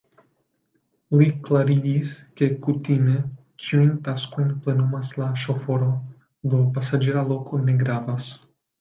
[1.19, 3.19] Li klarigis, ke kutime
[3.67, 5.95] ĉiujn taskojn plenumas la ŝoforo,
[6.57, 8.37] do pasaĝera loko ne gravas.